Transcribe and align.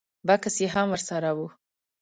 بکس 0.27 0.55
یې 0.61 0.67
هم 0.73 0.87
ور 0.91 1.01
سره 1.09 1.29
و. 1.37 1.39